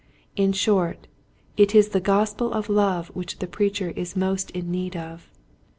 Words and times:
In 0.35 0.51
short 0.51 1.05
it 1.57 1.75
is 1.75 1.89
the 1.89 1.99
gospel 2.01 2.53
of 2.53 2.69
love 2.69 3.09
which 3.09 3.37
the 3.37 3.45
preacher 3.45 3.91
is 3.95 4.15
most 4.15 4.49
in 4.49 4.71
need 4.71 4.97
of. 4.97 5.29